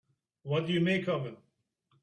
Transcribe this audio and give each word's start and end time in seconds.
What 0.41 0.65
do 0.65 0.73
you 0.73 0.81
make 0.81 1.07
of 1.07 1.25
him? 1.25 1.37